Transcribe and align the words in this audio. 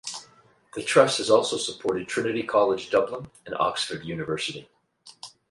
The 0.73 0.81
trust 0.81 1.19
has 1.19 1.29
also 1.29 1.57
supported 1.57 2.07
Trinity 2.07 2.41
College 2.41 2.89
Dublin 2.89 3.29
and 3.45 3.53
Oxford 3.59 4.03
University. 4.03 4.67